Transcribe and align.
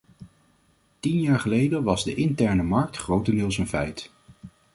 Tien 0.99 1.19
jaar 1.21 1.39
geleden 1.39 1.83
was 1.83 2.03
de 2.03 2.15
interne 2.15 2.63
markt 2.63 2.97
grotendeels 2.97 3.57
een 3.57 3.67
feit. 3.67 4.11